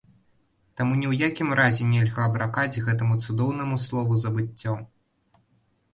[0.79, 4.73] Таму ні ў якім разе нельга абракаць гэтаму цудоўнаму слову забыццё.